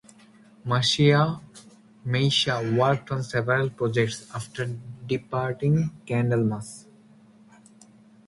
[0.65, 1.37] Messiah
[2.07, 4.65] worked on several projects after
[5.05, 6.87] departing Candlemass.